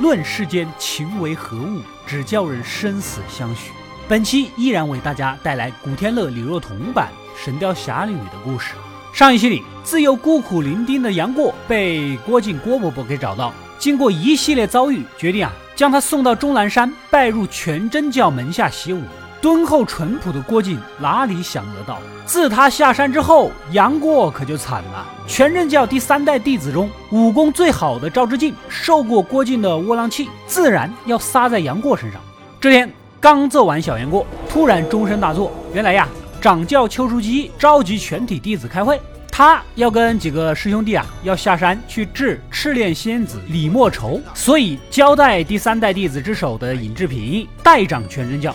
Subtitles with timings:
[0.00, 3.70] 论世间情为何物，只叫人生死相许。
[4.08, 7.10] 本期依然为大家带来古天乐、李若彤版
[7.44, 8.72] 《神雕侠侣》的故事。
[9.12, 19.02] 上一期里，自幼孤苦伶仃的杨过被郭靖郭伯伯给找到，经过一系列遭遇，决定啊将他送到终南山，拜入全真教门下习武。
[19.40, 25.06] 敦厚淳朴的郭靖哪里想得到，自他下山之后，杨过可就惨了。
[25.26, 32.20] 全真教第三代弟子中，武功最好的赵之敬受过郭靖的窝囊气，自然要撒在杨过身上。
[32.60, 35.50] 这天刚揍完小杨过，突然钟声大作。
[35.72, 36.06] 原来呀，
[36.40, 48.54] 掌教丘处机召集全体弟子开会，他要跟几个师兄弟啊，要下山去治赤练仙子李莫愁，所以交代第三代弟子之首的尹志平代掌全真教。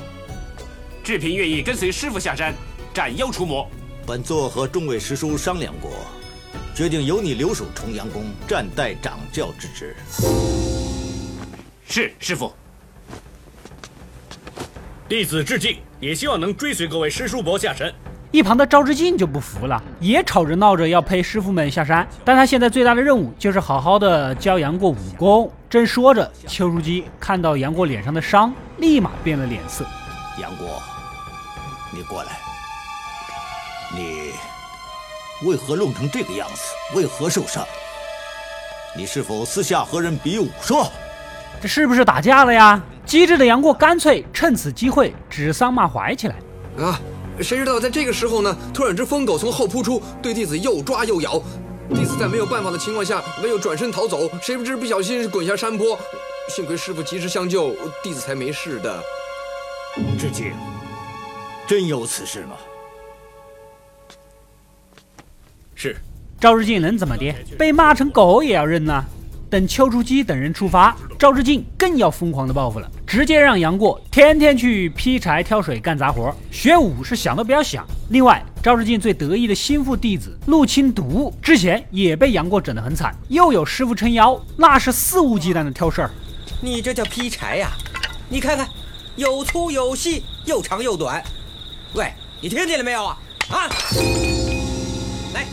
[1.06, 2.52] 志平愿意跟随师傅下山
[2.92, 3.70] 斩妖除魔。
[4.08, 5.92] 本座和众位师叔商量过，
[6.74, 9.96] 决定由你留守重阳宫，暂代掌教之职。
[11.88, 12.52] 是师傅。
[15.08, 17.94] 弟子致敬，也希望能追随各位师叔伯下山。
[18.32, 22.08] 一旁的赵志敬就不服了，也吵着闹着要陪师傅们下山。
[22.24, 25.54] 但他现在最大的任务就是好好的教杨过武功。
[25.70, 29.86] 正说着，邱如机看到杨过脸上的伤，立马变了脸色。
[30.42, 30.82] 杨过。
[31.96, 32.38] 你过来，
[33.96, 34.34] 你
[35.48, 36.62] 为何弄成这个样子？
[36.94, 37.66] 为何受伤？
[38.98, 40.50] 你是否私下和人比武？
[40.62, 40.92] 说，
[41.62, 42.84] 这是不是打架了呀？
[43.06, 46.36] 机智的杨过干脆趁此机会指桑骂槐起来。
[46.78, 47.00] 啊，
[47.42, 48.54] 谁知道在这个时候呢？
[48.74, 51.42] 突然，只疯狗从后扑出，对弟子又抓又咬。
[51.94, 54.30] 弟子在没有办法的情况下，唯有转身逃走。
[54.42, 55.98] 谁不知不小心滚下山坡，
[56.50, 57.74] 幸亏师傅及时相救，
[58.04, 59.02] 弟子才没事的。
[60.20, 60.52] 致敬。
[61.68, 62.56] 真有此事吗？
[65.74, 65.98] 是，
[66.40, 67.34] 赵志敬能怎么的？
[67.58, 69.04] 被骂成狗也要认呐！
[69.50, 77.86] 等邱处机等人出发，赵志敬更要疯狂的报复了，直接让杨过天天去劈柴、挑水、干杂活，学武是想都不要想。
[78.10, 86.12] 另外，赵志敬最得意的心腹弟子陆清独之前也被杨过整得很惨，又有师傅撑腰，那是肆无忌惮的挑事儿。
[86.62, 87.72] 你这叫劈柴呀？
[88.28, 88.68] 你看看，
[89.16, 91.24] 有粗有细，又长又短。
[91.96, 93.18] 喂，你听见了没有啊？
[93.50, 93.70] 啊！
[95.34, 95.46] 来，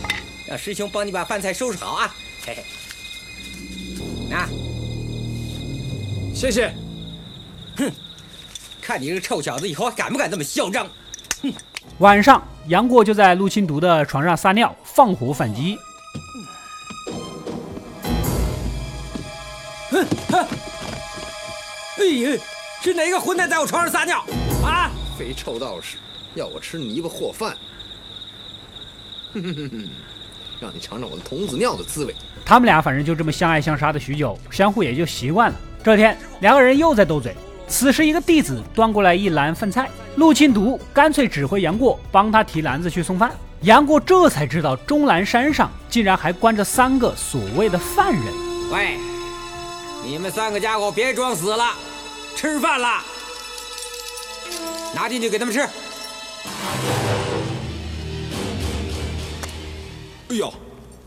[0.45, 2.13] 让师兄帮你把饭菜收拾好啊！
[2.45, 4.49] 嘿嘿，啊，
[6.35, 6.73] 谢谢。
[7.77, 7.89] 哼，
[8.81, 10.85] 看你这个臭小子以后还敢不敢这么嚣张？
[11.43, 11.53] 哼！
[11.99, 15.79] 晚上，杨过就在陆清独的床上撒尿，放火反击。
[19.91, 20.47] 哼哼！
[21.99, 22.37] 哎呀，
[22.81, 24.25] 是哪个混蛋在我床上撒尿？
[24.61, 24.91] 啊！
[25.17, 25.95] 肥臭道士！
[26.35, 27.55] 要我吃泥巴和饭，
[29.33, 29.89] 哼哼哼哼，
[30.59, 32.15] 让你尝尝我的童子尿的滋味。
[32.45, 35.55] 他们俩反正就这么相爱相杀的许久，相互也就习惯了。
[35.83, 37.35] 这天，两个人又在斗嘴。
[37.67, 43.31] 此时，一个弟子端过来一篮饭菜，陆清独干脆指挥杨过帮他提篮子去送饭。
[43.61, 48.23] 杨过这才知道，终南山上竟然还关着三个所谓的犯人。
[48.71, 48.97] 喂，
[50.03, 51.73] 你们三个家伙别装死了，
[52.35, 53.01] 吃饭了，
[54.93, 55.65] 拿进去给他们吃。
[60.33, 60.47] 哎呀，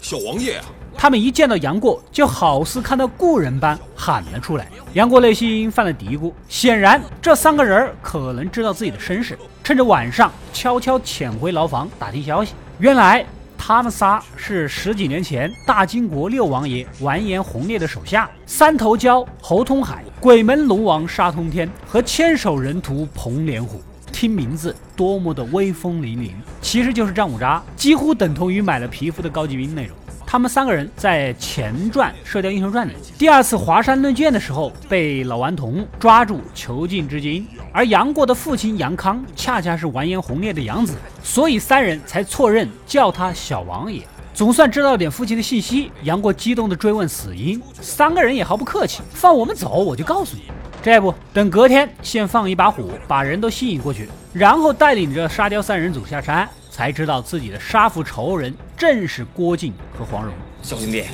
[0.01, 0.65] 小王爷啊！
[0.97, 4.69] 他们一见到杨过，就好似看到故人般喊了出来。
[4.93, 12.55] 杨过内心犯了嘀咕，显然这三个人可能知道自己的身世，趁着晚上悄悄潜回牢房打听消息。
[12.79, 13.27] 原来
[13.59, 23.83] 他们仨是十几年前大金国六王爷完颜洪烈的手下，三头蛟侯通海、鬼门龙王沙通天和千手人屠彭连虎。
[24.17, 26.31] 听名字多么的威风凛凛，
[26.63, 29.95] 其实就是战五渣，几乎等同于买了皮肤的高级兵那种。
[30.25, 44.03] 他们三个人在前传《射雕英雄传》里，第二次华山论剑的时候被老顽童抓住囚禁至今，而杨过的父亲杨康恰恰是完颜洪烈的养子，所以三人才错认叫他小王爷。
[44.33, 50.45] 总算知道点父亲的信息，杨过激动地追问死因，三个人也毫不客气，放我们走，我就告诉你。
[50.83, 60.33] 这不等隔天，先放一把火，把人都吸引过去，然后带领着沙雕三人组下山，才知道自己的杀父仇人正是郭靖和黄蓉。
[60.63, 61.05] 小兄弟，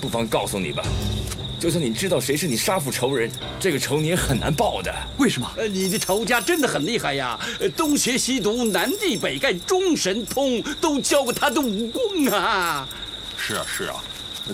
[0.00, 0.84] 不妨告诉你吧，
[1.58, 3.28] 就算你知道谁是你杀父仇人，
[3.58, 4.94] 这个仇你也很难报的。
[5.18, 5.50] 为什么？
[5.56, 7.36] 呃，你的仇家真的很厉害呀，
[7.76, 12.86] 东邪西毒，南帝北丐，中神通，都教过他的武功啊。
[13.36, 13.96] 是啊，是啊。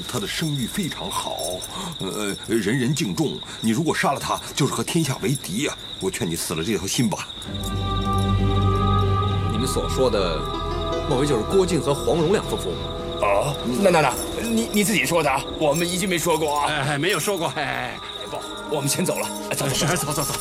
[0.09, 1.37] 他的声誉非常好，
[1.99, 3.39] 呃，人人敬重。
[3.61, 5.75] 你如果杀了他，就是和天下为敌呀！
[6.01, 7.29] 我劝你死了这条心吧。
[9.51, 10.41] 你们所说的，
[11.09, 12.71] 莫非就是郭靖和黄蓉两夫妇？
[13.21, 14.13] 哦，那那那，
[14.43, 17.53] 你你自己说的，我们一句没说过啊，没有说过。
[17.57, 17.95] 哎，
[18.71, 19.29] 我们先走了。
[19.55, 20.35] 走走走走走。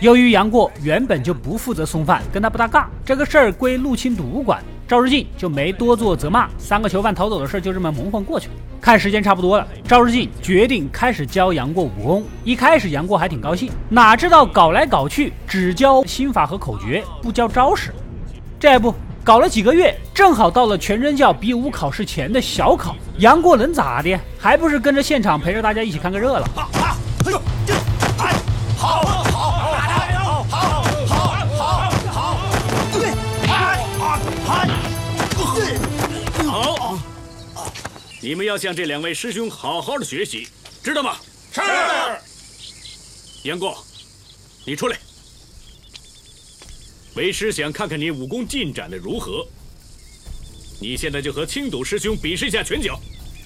[0.00, 8.54] 由于杨过原本就不负责送饭，跟他不搭嘎，这个事儿归陆清独管，赵日进就没多做责骂，三个囚犯逃走的事就这么蒙混过去了。
[8.80, 12.24] 看时间差不多了，赵日进决定开始教杨过武功。
[12.42, 17.94] 一开始杨过还挺高兴，哪知道搞来搞去只教心法和口诀，不教招式。
[18.58, 18.92] 这不
[19.22, 24.18] 搞了几个月，正好到了全真教比武考试前的小考，杨过能咋的？
[24.40, 26.46] 还不是跟着现场陪着大家一起看个热闹。
[38.30, 40.46] 你们要向这两位师兄好好的学习，
[40.84, 41.16] 知道吗？
[41.52, 41.60] 是。
[43.42, 43.84] 杨过，
[44.64, 44.96] 你出来。
[47.16, 49.44] 为师想看看你武功进展的如何。
[50.80, 53.00] 你现在就和青赌师兄比试一下拳脚。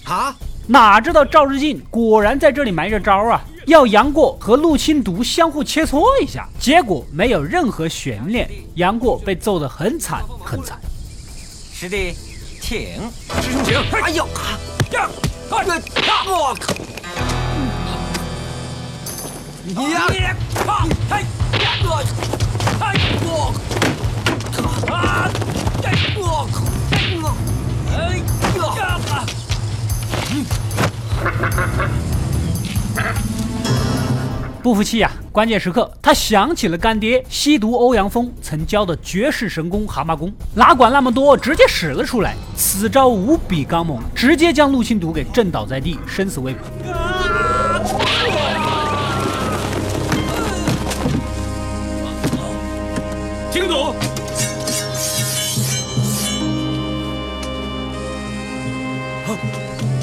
[0.04, 0.36] 啊！
[0.68, 6.46] 哪知道赵日进果然在这里埋着招啊，要杨过和陆青毒相互切磋一下。
[6.60, 10.78] 结果没有任何悬念，杨过被揍得很惨很惨。
[11.72, 12.12] 师弟。
[12.66, 12.96] 请
[13.42, 13.76] 师兄，请！
[14.00, 14.58] 哎呦啊！
[14.94, 15.08] 呀！
[15.50, 16.72] 我靠！
[19.64, 20.06] 你呀！
[20.66, 20.70] 啊！
[21.10, 21.12] 嘿！
[21.84, 21.86] 我！
[22.80, 22.82] 嘿！
[23.24, 23.28] 我！
[24.92, 24.94] 啊！
[26.16, 26.56] 我靠！
[27.92, 27.98] 哎！
[28.76, 28.80] 呀！
[34.64, 35.10] 不服气呀！
[35.30, 42.34] 关键时刻，他想起了干爹吸毒欧阳锋曾教的绝世神功蛤蟆功，哪管那么多，直接使了出来。
[42.56, 46.60] 此招无比刚猛，直接将陆青毒给震倒在地，生死未卜。
[53.50, 53.92] 青毒，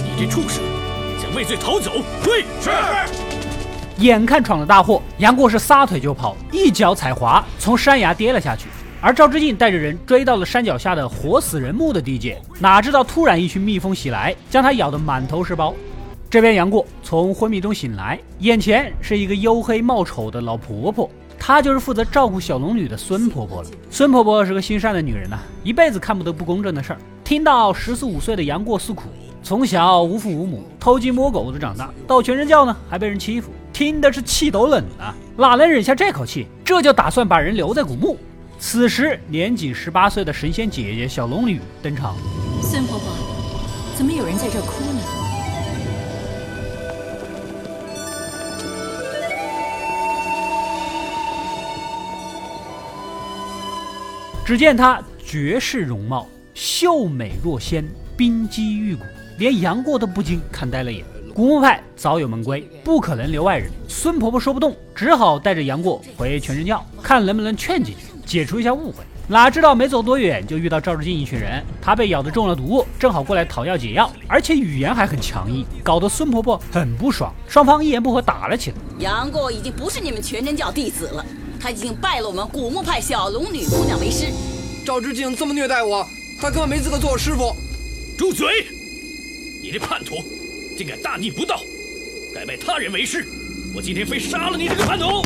[0.05, 0.61] 你这畜生，
[1.19, 1.93] 想畏罪逃走？
[2.23, 2.69] 退，是。
[4.01, 8.65] 眼看闯了大祸，杨过是撒腿就跑，一脚踩滑，从山崖跌了下去。
[8.99, 15.75] 而赵之敬带着人追到了山脚下的活死人墓的地界，哪知道突然一群蜜蜂袭来，将他咬得满头是包。
[16.31, 21.07] 这边杨过从昏迷中醒来，眼前是一个黝黑貌丑的老婆婆，
[21.37, 23.69] 她就是负责照顾小龙女的孙婆婆了。
[23.91, 26.99] 孙婆婆是个心善的女人呐，一辈子看不得不公正的事儿。
[27.23, 29.09] 听到十四五岁的杨过诉苦，
[29.43, 33.51] 从小无父无母，偷鸡摸狗的长大，到全真教呢还被人欺负。
[33.81, 36.45] 听的是气都冷了，哪能忍下这口气？
[36.63, 38.15] 这就打算把人留在古墓。
[38.59, 42.15] 此时，年仅十八岁的神仙姐姐小龙女登场。
[42.61, 43.07] 孙婆婆，
[43.95, 45.01] 怎么有人在这哭呢？
[54.45, 57.83] 只见她绝世容貌，秀美若仙，
[58.15, 59.01] 冰肌玉骨，
[59.39, 61.03] 连杨过都不禁看呆了眼。
[61.33, 63.71] 古墓派早有门规，不可能留外人。
[63.87, 69.03] 孙婆婆说不动，只好带着杨过回全真教，看能不能劝几句，解除一下误会。
[69.27, 77.33] 哪知道没走多远，就遇到赵志敬一群人，他被咬得中了毒，正好过来讨要解药，而且语言还很强硬，搞得孙婆婆很不爽。
[77.47, 78.77] 双方一言不合打了起来。
[78.99, 81.25] 杨过已经不是你们全真教弟子了，
[81.61, 84.25] 他已经拜了我们古墓派小龙女姑娘为师。
[84.85, 86.05] 赵志敬这么虐待我，
[86.41, 87.55] 他根本没资格做我师傅。
[88.17, 88.47] 住嘴！
[89.63, 90.15] 你这叛徒！
[90.77, 91.61] 竟敢大逆不道，
[92.33, 93.25] 改拜他人为师！
[93.73, 95.21] 我今天非杀了你这个叛徒！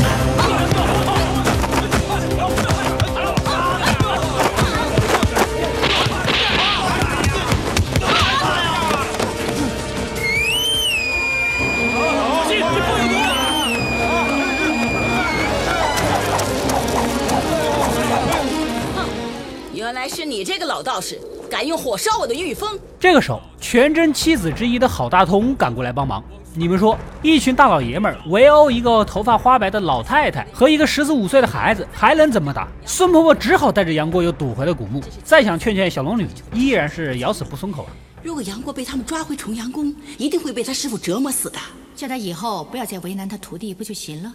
[19.74, 21.20] 原来是你这个老道士。
[21.56, 22.78] 敢用火烧我的玉峰！
[23.00, 26.22] 这个时候，全真七子之一的郝大通赶过来帮忙。
[26.54, 32.68] 你们说，一群大老爷们围殴一个头发花白的老太太和一个十四五岁的孩子，还能怎么打？
[32.86, 35.02] 孙婆婆只好带着杨过又躲回了古墓。
[35.24, 37.92] 再想劝劝小龙女，依然是咬死不松口啊！
[38.22, 41.58] 如果杨过被他们抓回重阳宫，一定会被他师傅折磨死的。
[41.96, 44.34] 叫他以后不要再为难他徒弟，不就行了？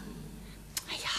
[0.88, 1.10] 哎呀，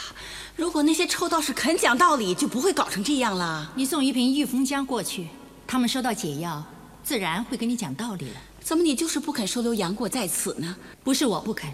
[0.55, 3.71] 如果那些臭道士肯讲道理，就不会搞成这样了。
[3.75, 5.27] 你送一瓶御风浆过去。
[5.71, 6.61] 他们收到解药，
[7.01, 8.35] 自然会跟你讲道理了。
[8.59, 10.75] 怎么你就是不肯收留杨过在此呢？
[11.01, 11.71] 不是我不肯，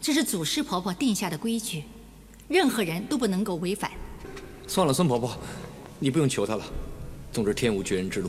[0.00, 1.84] 这是祖师婆婆定下的规矩，
[2.48, 3.92] 任何人都不能够违反。
[4.66, 5.38] 算了，孙婆婆，
[6.00, 6.64] 你不用求他了。
[7.30, 8.28] 总之天无绝人之路，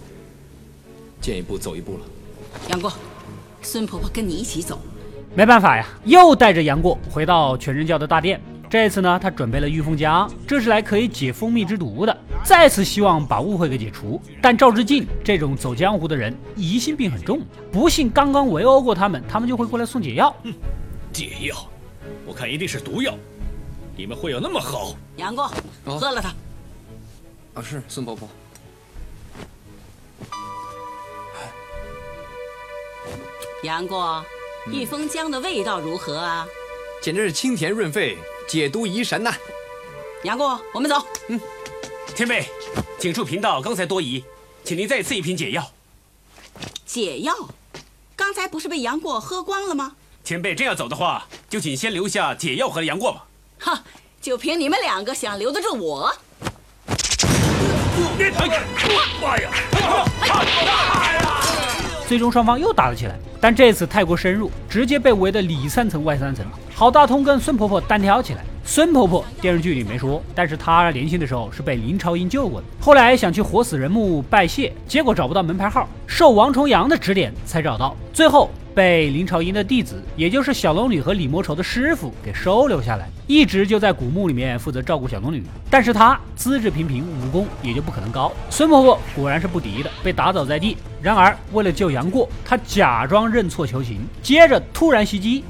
[1.19, 2.01] 见一步走一步了。
[2.69, 2.93] 杨过，
[3.63, 4.79] 孙婆婆跟你一起走。
[5.33, 8.39] 没办法呀，又带着杨过回到全真教的大殿。
[8.69, 12.15] 这次呢，他准备了御风浆，这是来可以解蜂蜜之毒的。
[12.43, 20.35] 再次希望把误会给解除，但赵志敬这种走江湖的人疑心病很重，不信刚刚围殴过他们，他们就会过来送解药。
[21.11, 21.55] 解药，
[22.27, 23.15] 我看一定是毒药。
[23.97, 24.95] 你们会有那么好？
[25.17, 25.51] 杨过，
[25.83, 26.29] 喝了它。
[27.55, 28.29] 啊，是孙婆婆。
[33.63, 34.23] 杨过，
[34.71, 36.47] 御风浆的味道如何啊？
[37.01, 38.17] 简直是清甜润肺，
[38.49, 39.31] 解毒怡神呐！
[40.23, 41.05] 杨过，我们走。
[41.27, 41.39] 嗯，
[42.15, 42.49] 前辈，
[42.97, 44.23] 请恕贫道刚才多疑，
[44.63, 45.71] 请您再赐一瓶解药。
[46.83, 47.31] 解药？
[48.15, 49.95] 刚才不是被杨过喝光了吗？
[50.23, 53.27] 前辈真要走的话，就请先留下解药和杨过吧。
[53.59, 53.83] 哈，
[54.19, 56.11] 就凭你们两个想留得住我？
[59.21, 59.51] 妈呀！
[62.09, 66.43] 最终双方又打了起来，但这次太过深入，直接被围得里三层外三层。
[66.73, 68.43] 郝大通跟孙婆婆单挑起来。
[68.63, 72.65] 孙婆婆电视剧里没说，但是她年轻的时候是被林朝英救过的。
[72.81, 77.95] 后来想去活死人墓拜谢，结果找不到门牌号，受王重阳的指点才找到。
[78.11, 78.49] 最后。
[78.73, 85.43] 被林朝英的弟子，也就是小龙女和李莫愁的师傅给收留下来，一直就在古墓里面负责照顾小龙女。
[85.69, 88.31] 但是他资质平平，武功也就不可能高。
[88.49, 90.77] 孙婆婆果然是不敌的，被打倒在地。
[91.01, 95.43] 然而为了救杨过，她假装认错求情，接着突然袭击。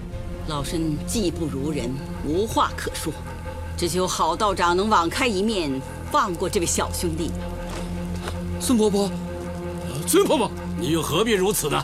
[0.48, 1.90] 老身技不如人，
[2.26, 3.14] 无话可说，
[3.78, 5.80] 只求郝道长能网开一面，
[6.12, 7.32] 放过这位小兄弟。
[8.60, 9.12] 孙婆婆，
[10.08, 11.84] 孙婆婆，你又何必如此呢？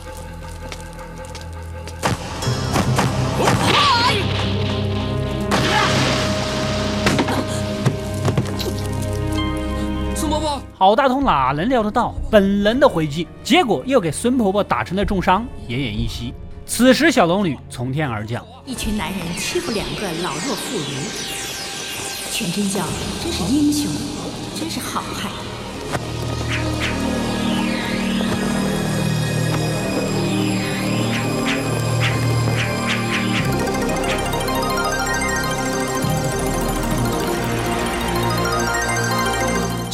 [10.78, 16.34] 郝大同哪能料得到本能的回击，结果又给孙婆婆打成了重伤，奄奄一息。
[16.66, 22.84] 此时，小龙女从天而降，一群男人欺负两个老弱妇孺，全真教
[23.22, 23.90] 真是英雄，
[24.54, 25.30] 真是好汉。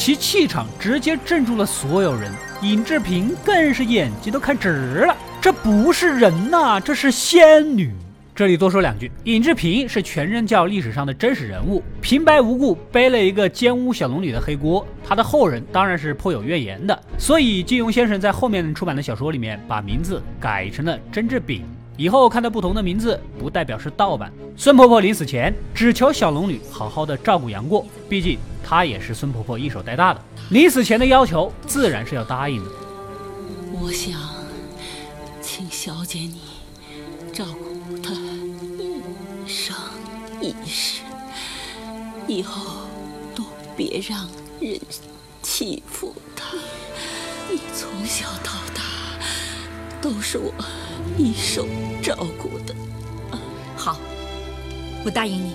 [0.05, 2.29] 其气场直接镇住了所有人，
[2.61, 5.17] 尹志平更是眼睛都看直了。
[5.41, 7.95] 这不是人呐，这是仙女。
[8.35, 17.01] 这里多说两句，尹志平是全真教历史上的真实人物，平白无故背了一个奸污小龙女的黑锅，他的后人当然是颇有怨言的。
[17.17, 21.63] 所以金庸先生在后面出版的小说里面，把名字改成了甄志炳。
[21.97, 24.33] 以后看到不同的名字，不代表是盗版。
[24.57, 30.21] 孙婆婆临死前只求小龙女好好的照顾杨过，毕竟她也是孙婆婆一手带大的。
[30.51, 32.71] 临死前的要求自然是要答应的。
[33.73, 34.15] 我想
[35.41, 36.41] 请小姐你
[37.33, 39.77] 照顾她一生
[40.41, 41.03] 一世，
[42.27, 42.87] 以后
[43.35, 43.45] 都
[43.77, 44.29] 别让
[44.61, 44.79] 人
[45.43, 46.57] 欺负她。
[47.51, 48.72] 你从小到大
[50.03, 50.53] 都是我。
[51.17, 51.67] 一手
[52.03, 52.75] 照顾的，
[53.77, 53.97] 好，
[55.05, 55.53] 我答应你。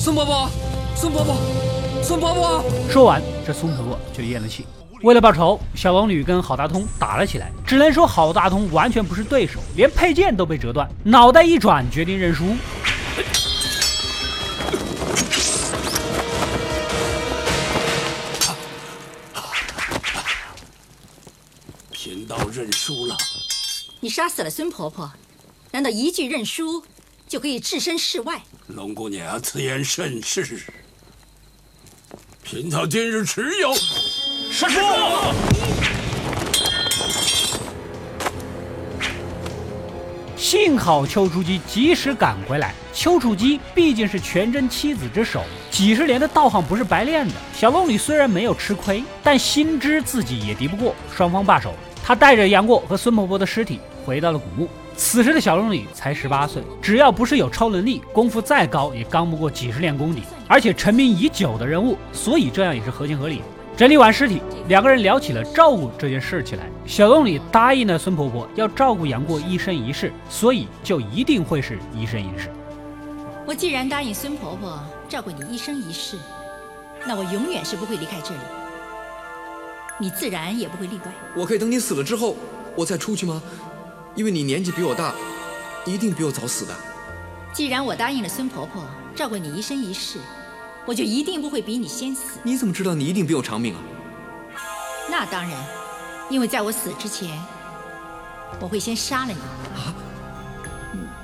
[0.00, 0.48] 孙伯伯，
[0.96, 1.36] 孙伯伯，
[2.02, 2.64] 孙伯伯。
[2.90, 4.66] 说完，这孙伯伯就咽了气。
[5.02, 7.50] 为了报仇，小龙女跟郝大通打了起来。
[7.66, 12.56] 只能说郝大通完全不是对手，连佩剑都被折断，脑袋一转，决定认输。
[22.90, 23.16] 输了。
[24.00, 25.08] 你杀死了孙婆婆，
[25.70, 26.82] 难道一句认输
[27.28, 28.42] 就可以置身事外？
[28.66, 30.60] 龙姑娘，此言甚是。
[32.42, 33.72] 贫道今日持有。
[34.50, 34.80] 师傅！
[40.36, 42.74] 幸好丘处机及时赶回来。
[42.92, 47.34] 丘处机毕竟是全真七子之首，几十年的道行不是白练的。
[47.56, 51.72] 小龙女虽然没有吃亏，但心知自己也敌不过，双方罢手。
[52.02, 54.68] 他带着杨过和孙婆婆的尸体回到了古墓。
[54.96, 60.22] 此时的小龙女才十八岁，只要不是有超能力，功夫再高也刚不过几十年功底。
[60.46, 63.40] 而且成名已久的人物，所以这样也是合情合理。
[63.76, 66.64] 整理完尸体，两个人聊起了照顾这件事起来。
[66.84, 72.50] 小龙女答应了孙婆婆要照顾杨过一生一世，所以就一定会是一生一世。
[73.46, 74.78] 我既然答应孙婆婆
[75.08, 76.18] 照顾你一生一世，
[77.06, 78.40] 那我永远是不会离开这里。
[80.00, 81.12] 你自然也不会例外。
[81.36, 82.36] 我可以等你死了之后，
[82.74, 83.40] 我再出去吗？
[84.16, 85.14] 因为你年纪比我大，
[85.84, 86.74] 一定比我早死的。
[87.52, 90.18] 既然我答应了孙婆婆照顾你一生一世，
[90.86, 92.40] 我就一定不会比你先死。
[92.42, 93.80] 你怎么知道你一定比我长命啊？
[95.10, 95.52] 那当然，
[96.28, 97.38] 因为在我死之前，
[98.58, 99.34] 我会先杀了你。
[99.78, 99.94] 啊？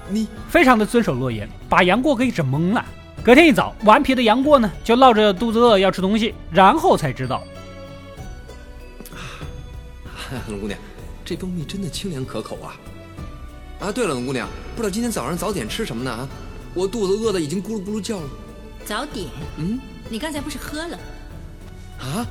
[0.09, 2.85] 你非常的遵守诺言，把杨过给整懵了。
[3.25, 7.42] 隔天一早，顽皮的杨过呢，就闹着肚子饿要吃东西，然后才知道。
[10.49, 10.78] 龙姑娘，
[11.25, 12.76] 这蜂蜜真的清凉可口啊！
[13.80, 16.11] 啊，对了，龙姑娘，不知道今天早上早点吃什么呢？
[16.11, 16.28] 啊，
[16.75, 18.28] 我肚子饿得已经咕噜咕噜叫了。
[18.85, 19.26] 早点？
[19.59, 19.78] 嗯，
[20.09, 20.99] 你刚才不是喝了？
[21.99, 22.26] 啊？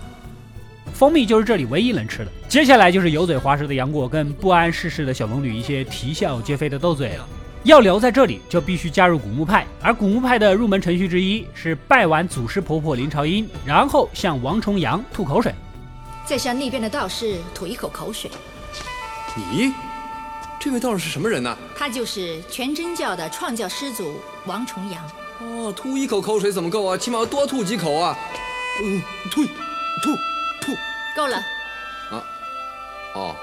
[0.94, 2.32] 蜂蜜就是这里唯一能吃的。
[2.48, 7.28] 接下来就是油嘴滑舌的杨过跟不谙世事的小龙女一些啼笑皆非的斗嘴了。
[7.64, 15.54] 要留在这里，就必须加入古墓派，而古墓派的入门程序之一是拜完祖师婆婆林朝英，然后向王重阳吐口水，
[16.25, 18.32] 再向那边的道士吐一口口水。
[19.36, 19.74] 你，
[20.60, 21.55] 这位道士是什么人呢？
[21.77, 25.03] 他就是全真教的创教师祖王重阳。
[25.39, 26.98] 哦，吐一口口水怎么够啊？
[26.98, 28.17] 起码要多吐几口啊！
[28.82, 30.15] 嗯，吐，吐，
[30.62, 30.72] 吐，
[31.15, 31.38] 够了。
[31.38, 32.24] 啊，
[33.13, 33.36] 哦，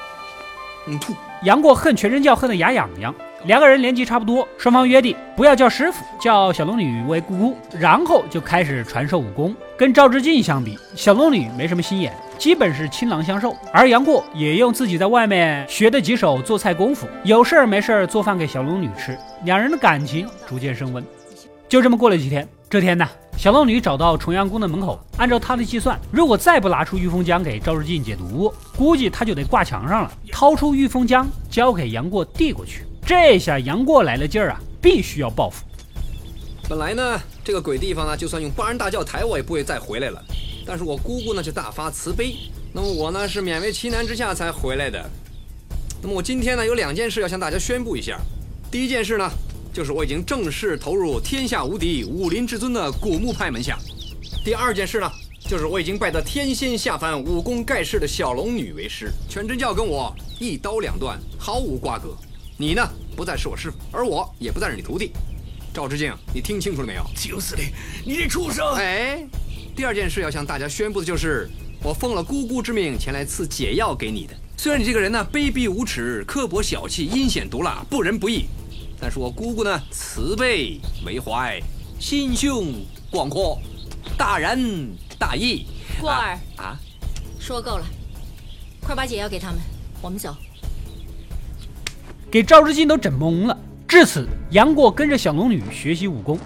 [0.86, 1.14] 嗯，吐。
[1.42, 3.14] 杨过恨全真教恨得牙痒痒。
[3.44, 9.54] 两个人年纪差不多，双方约定不要叫师傅，叫小龙女为姑姑，然后就开始传授武功。
[9.76, 21.04] 跟赵志敬相比，小龙女没什么心眼，基本是倾囊相授，而杨过也用自己在外面学的几手做菜功夫，有事儿没事儿做饭给小龙女吃，两人的感情逐渐升温。
[21.68, 30.12] 就这么过了几天，这天呢，小龙女找到重阳宫的门口，按照她的计算，如果再不拿出御风浆给赵志敬解毒，估计他就得挂墙上了。
[30.30, 32.84] 掏出御风浆，交给杨过递过去。
[33.04, 35.64] 这下杨过来了劲儿啊，必须要报复。
[36.68, 40.22] 本来呢，这个鬼地方呢，就算用八人大轿抬我也不会再回来了。
[40.64, 42.36] 但是我姑姑呢，是大发慈悲，
[42.72, 45.04] 那么我呢，是勉为其难之下才回来的。
[46.00, 48.18] 那么我今天呢，有两件事要向大家宣布一下。
[48.70, 49.28] 第一件事呢，
[49.72, 53.76] 就是我已经正式投入天下无敌、武林至尊的古墓派门下。
[54.44, 62.16] 第二件事呢，就是我已经拜得天仙下凡、武功盖世的小龙女为师，全真教跟我一刀两断，毫无瓜葛。
[62.62, 65.10] 你呢，不再是我师傅，而我也不再是你徒弟。
[65.74, 67.04] 赵之敬，你听清楚了没有？
[67.16, 67.72] 秦司令，
[68.06, 68.74] 你这畜生！
[68.76, 69.26] 哎，
[69.74, 71.50] 第二件事要向大家宣布的就是，
[71.82, 74.34] 我奉了姑姑之命前来赐解药给你的。
[74.56, 78.44] 虽然你这个人呢卑鄙无耻、刻薄小气、阴险毒辣、不仁不义，
[79.00, 81.60] 但是我姑姑呢慈悲为怀、
[81.98, 82.74] 心胸
[83.10, 83.60] 广阔、
[84.16, 85.66] 大仁大义。
[86.00, 86.78] 过儿啊，
[87.40, 87.84] 说够了，
[88.80, 89.58] 快把解药给他们，
[90.00, 90.36] 我们走。
[92.32, 93.54] 给赵志敬都整懵了。
[93.86, 96.38] 至此，杨过跟着小龙女学习武功，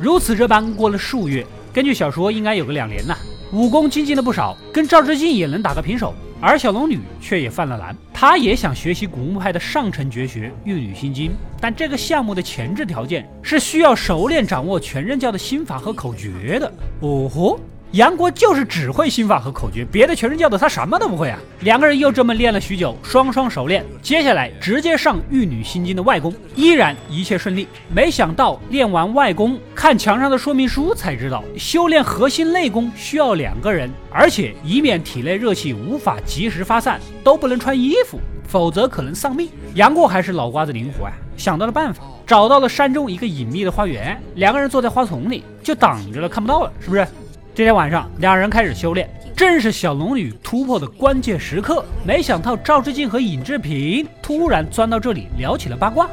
[0.00, 1.44] 如此这般过了数月。
[1.70, 3.14] 根据小说，应该有个两年呐，
[3.52, 6.14] 武功精进了不少，跟赵志敬也能打个平手。
[6.40, 11.30] 而小龙女却也犯了难，她也想学习古墓派的上乘绝学《玉女心经》，
[11.60, 16.72] 但这个项目的前置条件是需要熟练掌握全真教的心法和口诀的。
[17.00, 17.60] 哦吼！
[17.94, 21.38] 杨过就是只会心法和口诀，别的全真教的他什么都不会啊！
[21.60, 27.68] 两个人又这么练了许久，双双熟练，接下来直接上《玉女心经》的外功，依然一切顺利。
[27.94, 39.48] 没想到练完外功，看墙上的说明书才知道，修炼核心内功需要两个人，而且以免体内热气无法及时发散，都不能穿衣服，否则可能丧命。
[39.76, 47.06] 杨过还是脑瓜子灵活啊，想到了办法，找到了山中一个隐秘的花园，两个人坐在花丛里就挡着了，看不到了，是不是？
[47.54, 51.84] 这天晚上，两人开始修炼，正是小龙女突破的关键时刻。
[52.04, 56.10] 没想到赵志敬和尹志平突然钻到这里聊起了八卦。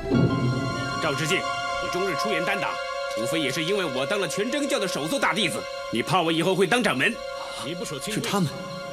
[1.02, 2.68] 赵志敬，你终日出言单打，
[3.20, 5.58] 无非也是因为我当了全真教的首座大弟子，
[5.92, 7.12] 你怕我以后会当掌门？
[7.66, 8.48] 你不守清是他们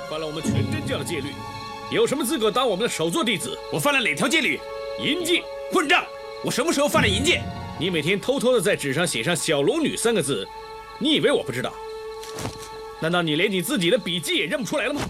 [0.09, 1.35] 犯了我们全真教的戒律，
[1.91, 3.59] 有什么资格当我们的首座弟子？
[3.71, 4.59] 我犯了哪条戒律？
[5.05, 5.43] 淫戒！
[5.71, 6.03] 混账！
[6.43, 7.43] 我什么时候犯了淫戒？
[7.79, 10.49] 你每天偷偷的在纸上写上“小龙女”三个字，
[10.99, 11.71] 你以为我不知道？
[13.01, 15.01] 难道你连你自己的笔迹也认不出来了吗？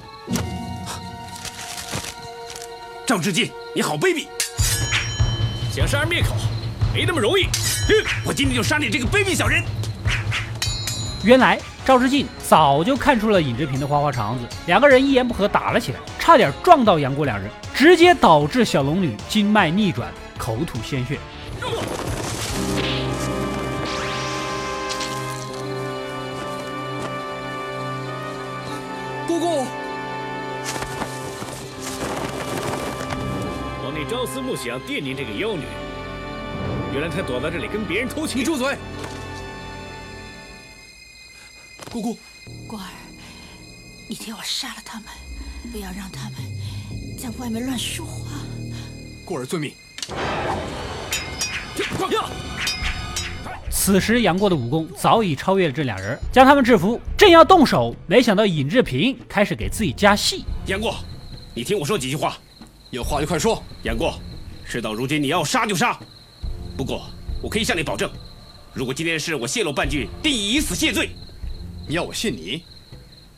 [3.06, 4.26] 赵志敬，你好卑鄙！
[5.72, 6.34] 想杀人灭口，
[6.92, 7.46] 没那么容易。
[8.26, 9.64] 我今天就杀你这个卑鄙小人！
[11.24, 21.18] 原来赵志敬早就看出了尹志平的花花肠子，两个人一言不合打了起来，差点撞到杨过两人，直接导致小龙女经脉逆转，口吐鲜血。
[34.48, 35.64] 帝朝思暮想、惦念这个妖女，
[36.92, 38.40] 原来她躲在这里跟别人偷情。
[38.40, 38.76] 你住嘴！
[41.90, 42.18] 姑姑，
[42.66, 42.86] 过儿，
[44.08, 45.06] 你替我杀了他们，
[45.72, 46.36] 不要让他们
[47.18, 48.40] 在外面乱说话。
[49.24, 49.72] 过儿遵命。
[53.70, 60.44] 此时杨过的武功早已超越了这俩人，将他们制服，正要动手，没想到尹志平开始给自己加戏。
[60.66, 60.96] 杨过，
[61.54, 62.36] 你听我说几句话，
[62.90, 63.62] 有话就快说。
[63.84, 64.18] 杨过，
[64.70, 65.98] 事到如今你要杀就杀，
[66.76, 67.08] 不过
[67.42, 68.10] 我可以向你保证，
[68.74, 71.08] 如果今天的事我泄露半句，定以死谢罪。
[71.88, 72.62] 你要我信你？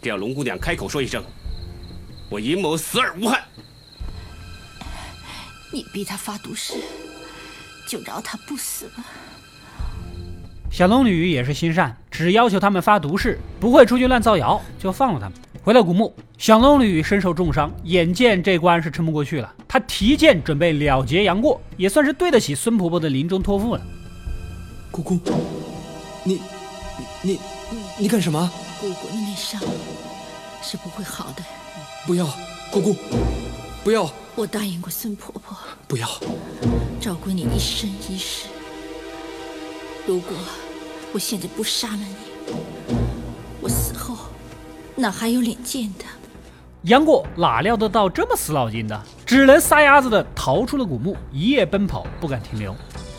[0.03, 1.23] 只要龙姑娘开口说一声，
[2.29, 3.45] 我尹某死而无憾。
[5.73, 6.75] 你逼他发毒誓，
[7.87, 9.05] 就饶他不死吧。
[10.69, 15.39] 小龙女也是心善，只要求他们发毒誓，不会出去乱造谣，就放了他们。
[15.71, 23.83] 回到古墓，小龙女身受重伤，眼见这关是撑不过去了，她提剑准备了结杨过，也算是对得起孙婆婆的临终托付了。
[24.91, 25.21] 姑姑，
[26.25, 26.41] 你，
[27.23, 27.39] 你，
[27.71, 28.51] 你，你干什么？
[28.81, 29.63] 姑姑的内伤
[30.61, 31.45] 是不会好的。
[32.05, 32.27] 不要，
[32.73, 32.97] 姑姑，
[33.85, 34.11] 不要！
[34.35, 35.57] 我答应过孙婆婆，
[35.87, 36.09] 不要
[37.01, 38.49] 照顾你一生一世。
[40.05, 40.37] 如果
[41.13, 42.57] 我现在不杀了你，
[43.61, 44.17] 我死后
[45.01, 46.07] 哪还有脸见他？
[46.83, 52.75] 杨过哪料得到这么死脑筋的，只能撒丫子的逃出了古墓，一夜奔跑，不敢停留。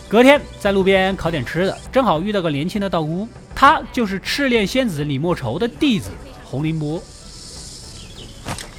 [0.07, 6.09] 隔天在路边烤点吃的，正好遇到个年轻的道姑，她就是赤练仙子李莫愁的弟子
[6.43, 7.01] 洪凌波。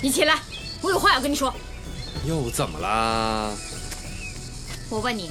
[0.01, 0.39] 你起来，
[0.81, 1.55] 我有话要跟你说。
[2.27, 3.51] 又怎么啦？
[4.91, 5.31] 我问你，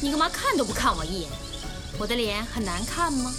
[0.00, 1.30] 你干嘛看都不看我一眼？
[1.98, 3.32] 我的脸很难看吗？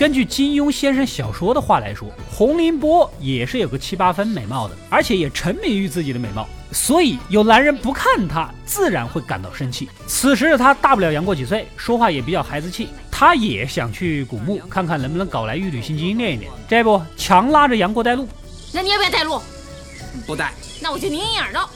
[0.00, 9.90] 根据金庸先生小说的话来说，洪凌波也是有个七八分美貌的，而且也沉迷于自己的美貌，所以有男人不看他，自然会感到生气。
[10.06, 16.50] 此时的他大不了杨过几岁，说话也比较孩子气，他也想去古墓看看能不能搞来玉女心经练一练。
[16.66, 18.26] 这不，强拉着杨过带路。
[18.72, 19.38] 那你要不要带路？
[20.26, 20.54] 不带。
[20.80, 21.68] 那我就拧你耳朵。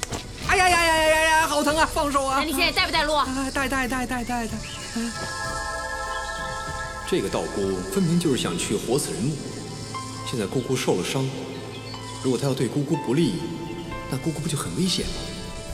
[0.49, 1.47] 哎呀呀呀呀呀呀！
[1.47, 1.87] 好疼啊！
[1.93, 2.39] 放手啊！
[2.39, 3.13] 那你现在带不带路？
[3.53, 4.55] 带带带带带带。
[7.09, 7.63] 这个道姑
[7.93, 9.33] 分明就是想去活死人墓。
[10.31, 11.25] 现在姑姑受了伤，
[12.23, 13.35] 如果她要对姑姑不利，
[14.11, 15.13] 那姑姑不就很危险吗？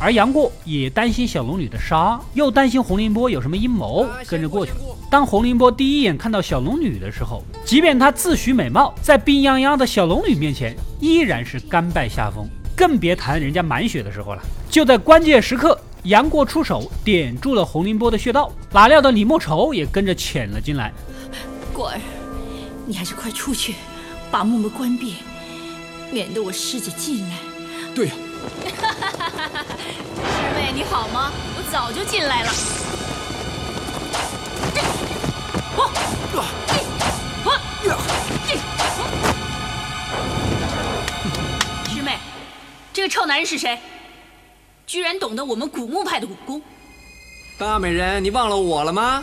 [0.00, 4.78] 而杨过也担心小龙女的杀，又担心洪凌波有什么阴谋，跟着过去了。
[5.10, 14.42] 当洪凌波第一眼看到小龙女的时候，即便他自诩美貌，在病殃殃的小龙女面前依然是甘拜下风，更别谈人家满血的时候了。
[14.70, 20.92] 就在关键时刻，杨过出手点住了洪凌波的穴道，哪料到李莫愁也跟着潜了进来。
[21.72, 22.00] 果儿，
[22.86, 23.74] 你还是快出去，
[24.30, 25.16] 把木门关闭，
[26.10, 27.36] 免得我师姐进来。
[27.94, 28.12] 对呀。
[30.20, 31.30] 师妹你好吗？
[31.56, 32.50] 我早就进来了。
[41.92, 42.16] 师妹，
[42.90, 43.78] 这个臭男人是谁？
[44.90, 46.60] 居然懂得我们古墓派的武功？
[47.56, 49.22] 大美人，你忘了我了吗？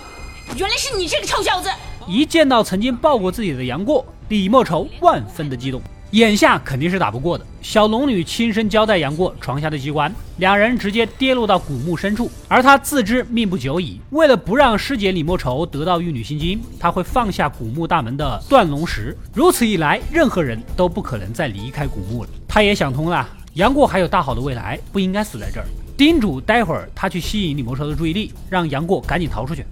[0.56, 1.70] 原来是你这个臭小子！
[2.08, 5.82] 一见到曾经抱过自己的杨过，李莫愁万分的激动。
[6.12, 7.46] 眼下肯定是打不过的。
[7.62, 12.32] 小龙女亲身交代杨过床下的机关，两人直接跌落到古墓深处。
[12.48, 19.18] 而他自知命不久矣，为了不让师姐李莫愁得到玉女心经，他会放下古墓大门的断龙石。
[19.34, 22.30] 如此一来，任何人都不可能再离开古墓了。
[22.48, 25.66] 他也想通了，杨过还有大好的未来，不应该死在这儿。
[25.98, 29.66] 叮嘱待会儿他去吸引李莫愁的注意力，让杨过赶紧逃出去。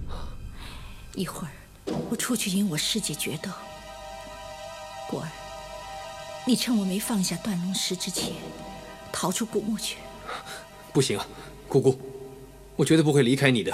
[1.14, 3.48] 一会儿我出去引我师姐决斗，
[5.08, 5.28] 果儿。
[6.44, 8.32] 你趁我没放下断龙石之前，
[9.12, 9.98] 逃出古墓去。
[10.92, 11.16] 不行，
[11.68, 11.96] 姑姑，
[12.74, 13.72] 我绝对不会离开你的。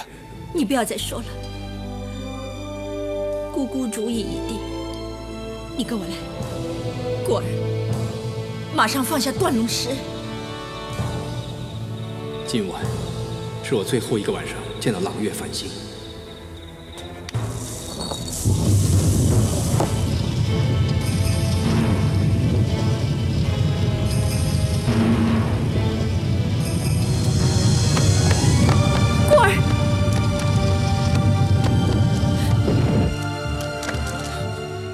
[0.55, 1.25] 你不要再说了，
[3.51, 4.59] 姑姑主意已定。
[5.75, 6.13] 你跟我来，
[7.25, 7.45] 果儿，
[8.75, 9.91] 马上放下断龙石。
[12.47, 12.83] 今晚
[13.63, 15.69] 是我最后一个晚上见到朗月繁星。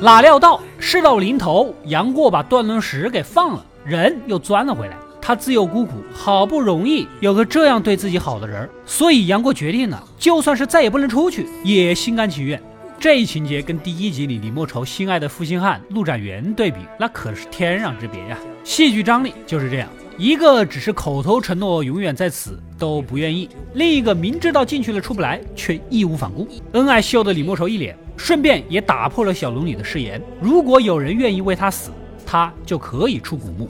[0.01, 4.96] 哪料到事到临头，杨过把断龙石给放了，人又钻了回来。
[5.20, 12.62] 他自幼孤苦，好不容易有个这样对自己好的人，所以杨过决定了，就算是再也不能出去，也心甘情愿。
[12.98, 18.37] 这一情节跟第一集里李莫愁心爱的负心汉陆展元对比，那可是天壤之别呀！
[18.64, 26.46] 戏剧张力就是这样，一个只是口头承诺永远在此都不愿意，另一个明知道进去了出不来，却义无反顾。
[26.72, 27.96] 恩爱秀的李莫愁一脸。
[28.16, 31.92] 顺便也打破了小龙女的誓言，如果有人愿意为她死，
[32.31, 33.67] 她就可以出古墓。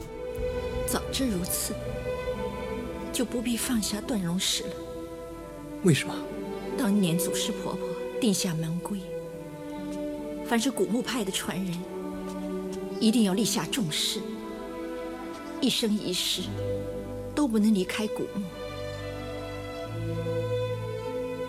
[0.85, 1.73] 早知如此，
[3.13, 4.69] 就不必放下断龙石了。
[5.83, 6.13] 为什么？
[6.77, 7.87] 当年祖师婆婆
[8.19, 8.99] 定下门规，
[10.45, 11.73] 凡是古墓派的传人，
[12.99, 14.19] 一定要立下重誓，
[15.61, 16.41] 一生一世
[17.33, 18.43] 都不能离开古墓。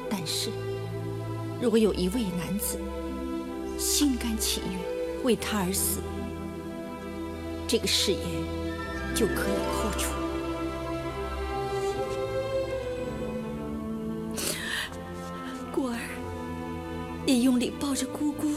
[0.09, 0.51] 但是。
[1.61, 2.79] 如果有一位男子
[3.77, 4.81] 心甘情愿
[5.23, 5.99] 为他而死，
[7.71, 8.21] 这个誓言
[9.15, 10.11] 就可以破除。
[15.71, 15.99] 果儿，
[17.25, 18.49] 你用力抱着姑姑。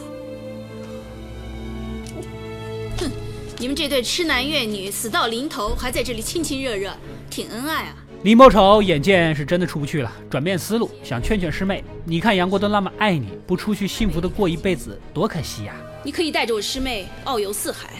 [2.98, 3.12] 哼，
[3.60, 6.92] 你们这对痴男怨女死到临头，还在这里亲亲热热，
[7.30, 7.96] 挺恩爱啊！
[8.24, 11.84] 李莫愁眼见是真的出不去了，转变思路，想劝劝师妹。
[12.04, 15.76] 你看杨过都那么爱你，不出去幸福的过一辈子，多可惜呀！
[16.04, 17.92] 你可以带着我师妹遨游四海，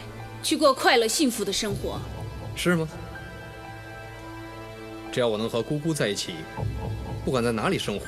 [0.44, 1.98] 去过快乐幸福的生活，
[2.54, 2.86] 是吗？
[5.10, 6.34] 只要我能和姑姑在一起，
[7.24, 8.08] 不管在哪里生活，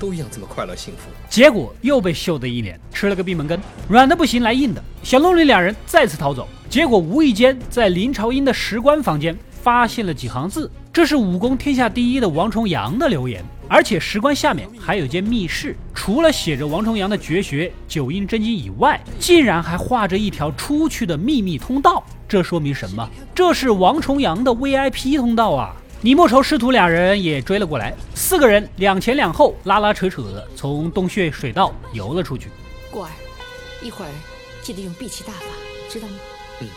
[0.00, 1.10] 都一样这么快乐幸福。
[1.28, 4.82] 结果又被秀的一脸，吃了个闭门羹，软的不行来硬的。
[5.02, 10.70] 小龙女两人再次逃走，结果无意间在林朝英的石棺房间发现了几行字。
[10.90, 22.02] 这是武功天下第一的王重阳的留言，而且石棺下面还有间密室，除了写着王重阳的绝学九阴真经以外，竟然还画着一条出去的秘密通道。
[22.26, 23.08] 这说明什么？
[23.34, 25.76] 这是王重阳的 VIP 通道啊！
[26.02, 32.48] 李莫愁师徒俩人也追了过来，四个人两前两后，拉拉扯扯的从洞穴水道游了出去。
[32.90, 33.10] 过儿，
[33.82, 34.08] 一会儿
[34.62, 35.46] 记得用闭气大法，
[35.90, 36.14] 知道吗？
[36.60, 36.68] 嗯。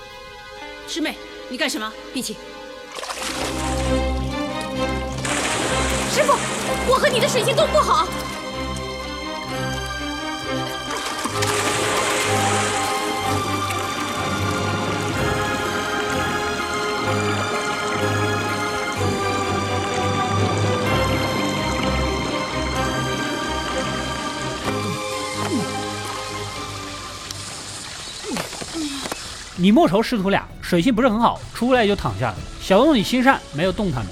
[0.88, 1.16] 师妹，
[1.50, 1.92] 你干什么？
[2.14, 2.36] 闭气。
[6.14, 6.34] 师傅，
[6.92, 8.06] 我和你的水性都不好。
[29.56, 32.36] 你莫愁师徒俩水性不是很好，出来就躺下了。
[32.60, 34.08] 小龙女心善，没有动他们。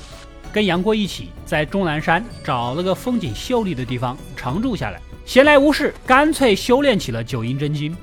[0.51, 7.95] 跟杨过一起在终南山找了个风景秀丽的地方常住下来，闲来无事，干脆修炼起了九阴真经。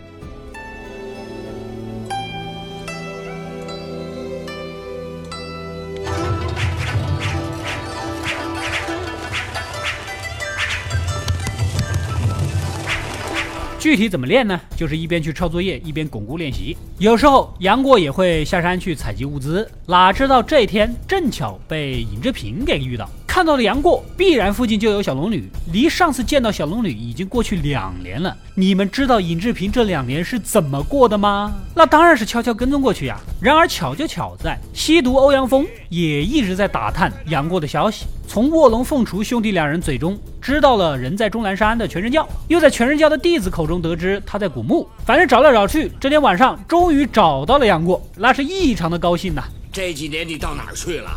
[13.87, 14.61] 具体怎么练呢？
[14.75, 16.77] 就是一边去抄作业，一边巩固练习。
[16.99, 23.09] 有时候杨过也会下山去采集物资，哪知道这一天正巧被尹志平给遇到。
[23.29, 25.49] 看到了杨过，必然附近就有小龙女。
[25.73, 28.37] 离上次见到小龙女已经过去两年了。
[28.57, 31.55] 你们知道尹志平这两年是怎么过的吗？
[31.73, 33.21] 那当然是悄悄跟踪过去呀。
[33.41, 38.07] 然而巧就巧在，西毒欧阳锋也一直在打探杨过的消息。
[38.29, 44.87] 从卧龙凤雏兄弟两人嘴中知道了人在终南山的全真教，又在全真教的弟子口中得知他在古墓。
[45.05, 49.45] 反正找来找去，这天晚上终于找到了杨过，那是异常的高兴呐。
[49.73, 51.11] 这几年你到哪儿去了？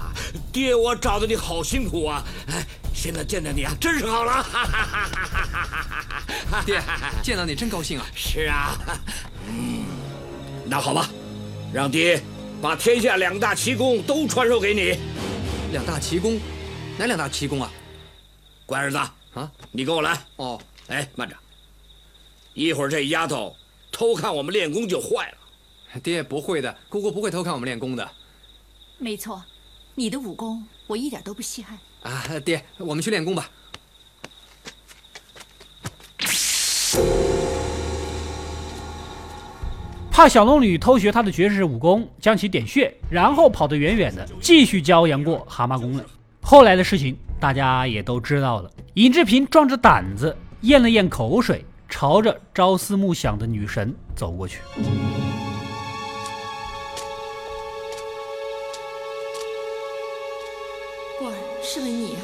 [0.51, 2.23] 爹，我找的你好辛苦啊！
[2.47, 4.45] 哎，现在见到你啊，真是好了。
[6.65, 6.79] 爹，
[7.23, 8.05] 见到你真高兴啊！
[8.13, 8.77] 是啊，
[9.47, 9.83] 嗯，
[10.65, 11.09] 那好吧，
[11.73, 12.21] 让爹
[12.61, 14.97] 把天下两大奇功都传授给你。
[15.71, 16.39] 两大奇功？
[16.99, 17.71] 哪两大奇功啊？
[18.65, 20.21] 乖儿子啊，你跟我来。
[20.35, 20.59] 哦，
[20.89, 21.35] 哎，慢着，
[22.53, 23.55] 一会儿这丫头
[23.89, 25.99] 偷看我们练功就坏了。
[26.03, 28.05] 爹不会的，姑姑不会偷看我们练功的。
[28.97, 29.41] 没错，
[29.95, 31.79] 你的武功我一点都不稀罕。
[32.01, 33.49] 啊，爹，我们去练功吧。
[40.11, 46.05] 怕小龙女偷学他的绝世武功，将其点穴，然后跑得远远的，继续教杨过蛤蟆功了。
[46.49, 48.71] 后来的事情大家也都知道了。
[48.95, 54.59] 尹志平壮着胆子咽了咽口水，朝着朝思暮想的女神走过去。
[61.61, 62.21] 是问你啊，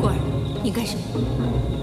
[0.00, 0.14] 过儿，
[0.62, 1.73] 你干什么？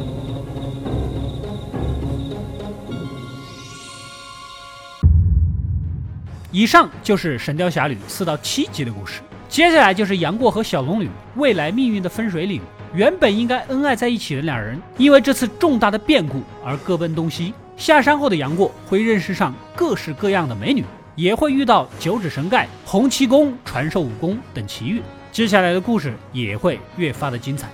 [6.52, 12.62] 以上就是《神雕侠侣》四到七集的故事，接下来就是杨过和小龙女未来命运的分水岭。
[12.94, 17.54] 原本应该恩爱在一起的两人，因为这次重大的变故而各奔东西。
[17.78, 20.84] 下山后的杨过会认识上各式各样的美女。
[21.16, 27.68] 也会遇到九指神丐、洪七公传授武功等奇遇，接下来的故事也会越发的精彩。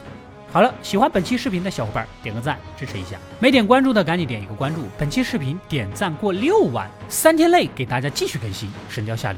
[0.49, 4.85] 好了，喜欢本期视频的小伙伴点个赞支持一下，没点关注的赶紧点一个关注。
[4.97, 9.37] 本期视频点赞过六万，三天内给大家继续更新《神雕侠侣》。